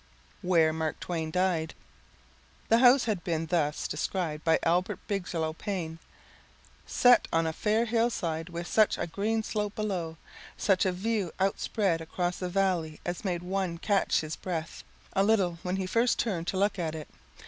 [0.41, 1.75] Where Mark Twain Died
[2.69, 5.99] The house had been thus described by Albert Bigelow Paine:
[6.87, 10.17] "Set on a fair hillside with such a green slope below,
[10.57, 14.83] such a view outspread across the valley as made one catch his breath
[15.13, 17.07] a little when he first turned to look at it.